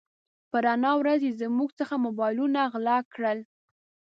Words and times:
په 0.49 0.57
رڼا 0.65 0.91
ورځ 1.01 1.21
يې 1.27 1.31
زموږ 1.41 1.69
څخه 1.79 1.95
موبایلونه 2.05 2.59
غلا 2.73 2.97
کړل. 3.13 3.39